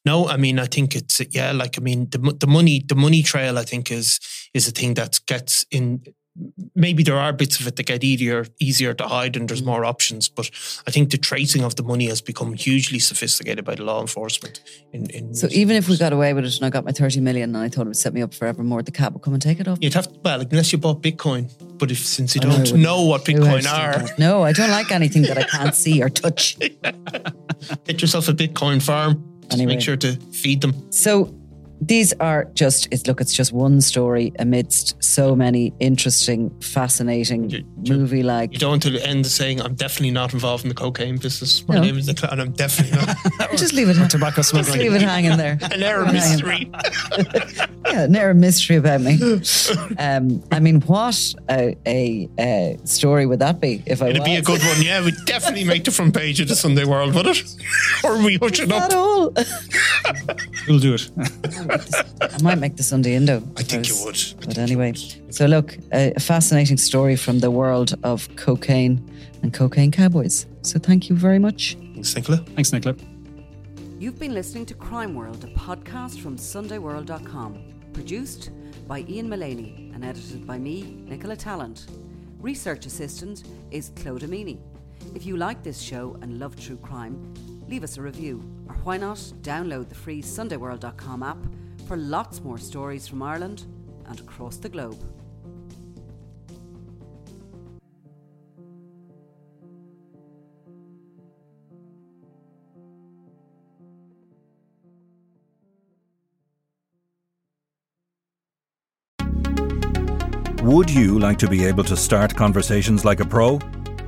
[0.04, 0.28] no.
[0.28, 1.52] I mean, I think it's yeah.
[1.52, 3.58] Like I mean, the the money the money trail.
[3.58, 4.18] I think is
[4.54, 6.02] is a thing that gets in.
[6.74, 9.48] Maybe there are bits of it that get easier easier to hide, and Mm.
[9.48, 10.28] there's more options.
[10.28, 10.50] But
[10.86, 14.60] I think the tracing of the money has become hugely sophisticated by the law enforcement.
[14.92, 17.20] In, in So even if we got away with it and I got my 30
[17.20, 19.42] million and I thought it would set me up forevermore, the CAB would come and
[19.42, 19.78] take it off.
[19.80, 21.50] you'd have to, well, unless you bought Bitcoin.
[21.78, 22.80] But if since you know, don't wouldn't.
[22.82, 24.06] know what Bitcoin are.
[24.18, 26.56] No, I don't like anything that I can't see or touch.
[27.84, 29.24] get yourself a Bitcoin farm.
[29.42, 29.74] Just Anyway.
[29.76, 30.74] make sure to feed them.
[30.90, 31.34] So
[31.80, 37.64] these are just, it's, look, it's just one story amidst so many interesting, fascinating You-
[37.82, 38.52] you- movie like.
[38.52, 41.66] You don't want to end saying, I'm definitely not involved in the cocaine business.
[41.68, 41.82] My No.
[41.82, 43.50] name is Nicola, and I'm definitely not.
[43.56, 45.58] Just leave it, tobacco just leave it hanging there.
[45.72, 46.70] An error Leave it hanging.
[46.70, 46.70] mystery.
[47.86, 49.18] Yeah, never a mystery about me.
[49.98, 54.36] Um, I mean, what a, a, a story would that be if I It'd be
[54.36, 54.82] a good one.
[54.82, 57.42] Yeah, we'd definitely make the front page of the Sunday World, would it?
[58.04, 58.96] or we hush it At up.
[58.96, 59.32] all.
[60.68, 61.10] we'll do it.
[61.70, 63.42] I might make this on the Sunday Indo.
[63.56, 64.34] I think you suppose.
[64.34, 64.44] would.
[64.44, 65.34] I But anyway, would.
[65.34, 69.00] so look, a, a fascinating story from the world of cocaine
[69.42, 70.46] and cocaine cowboys.
[70.62, 71.76] So thank you very much.
[71.94, 72.38] Thanks, Nicola.
[72.54, 72.96] Thanks, Nicola.
[73.98, 77.58] You've been listening to Crime World, a podcast from SundayWorld.com.
[77.92, 78.50] Produced
[78.86, 81.86] by Ian Mullaney and edited by me, Nicola Tallant.
[82.40, 83.42] Research assistant
[83.72, 84.58] is Claude Amini.
[85.14, 87.34] If you like this show and love true crime,
[87.68, 88.42] leave us a review.
[88.68, 91.38] Or why not download the free SundayWorld.com app
[91.86, 93.66] for lots more stories from Ireland
[94.06, 94.98] and across the globe.
[110.62, 113.58] Would you like to be able to start conversations like a pro?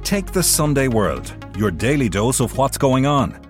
[0.02, 3.49] Take the Sunday World, your daily dose of what's going on.